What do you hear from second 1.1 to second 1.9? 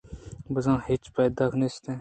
پائدگ نیست